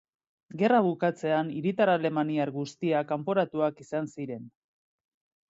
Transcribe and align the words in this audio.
Gerra 0.59 0.77
bukatzean 0.85 1.51
hiritar 1.57 1.91
alemaniar 1.97 2.53
guztiak 2.57 3.09
kanporatuak 3.13 3.87
izan 3.87 4.11
ziren. 4.19 4.51